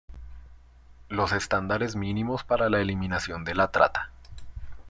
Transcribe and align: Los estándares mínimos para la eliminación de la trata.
Los 1.09 1.31
estándares 1.31 1.95
mínimos 1.95 2.43
para 2.43 2.71
la 2.71 2.79
eliminación 2.81 3.43
de 3.43 3.53
la 3.53 3.69
trata. 3.71 4.09